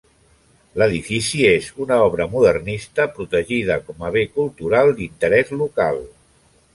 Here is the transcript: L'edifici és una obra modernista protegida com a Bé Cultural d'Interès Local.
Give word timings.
L'edifici 0.81 1.41
és 1.49 1.67
una 1.85 1.99
obra 2.05 2.25
modernista 2.31 3.07
protegida 3.19 3.77
com 3.91 4.01
a 4.07 4.11
Bé 4.17 4.23
Cultural 4.39 4.89
d'Interès 5.01 5.53
Local. 5.63 6.01